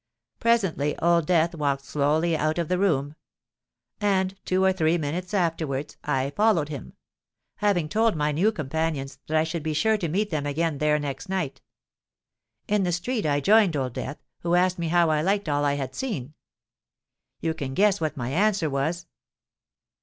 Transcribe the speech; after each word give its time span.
Presently 0.39 0.97
Old 0.97 1.27
Death 1.27 1.53
walked 1.53 1.85
slowly 1.85 2.35
out 2.35 2.57
of 2.57 2.69
the 2.69 2.79
room; 2.79 3.13
and 3.99 4.33
two 4.45 4.63
or 4.63 4.73
three 4.73 4.97
minutes 4.97 5.31
afterwards 5.31 5.95
I 6.03 6.31
followed 6.31 6.69
him, 6.69 6.93
having 7.57 7.87
told 7.87 8.15
my 8.15 8.31
new 8.31 8.51
companions 8.51 9.19
that 9.27 9.37
I 9.37 9.43
should 9.43 9.61
be 9.61 9.75
sure 9.75 9.99
to 9.99 10.07
meet 10.07 10.31
them 10.31 10.47
again 10.47 10.79
there 10.79 10.97
next 10.97 11.29
night. 11.29 11.61
In 12.67 12.81
the 12.81 12.91
street 12.91 13.27
I 13.27 13.41
joined 13.41 13.77
Old 13.77 13.93
Death, 13.93 14.17
who 14.39 14.55
asked 14.55 14.79
me 14.79 14.87
how 14.87 15.11
I 15.11 15.21
liked 15.21 15.47
all 15.47 15.63
I 15.63 15.75
had 15.75 15.93
seen? 15.93 16.33
You 17.39 17.53
can 17.53 17.75
guess 17.75 18.01
what 18.01 18.17
my 18.17 18.31
answer 18.31 18.71
was. 18.71 19.05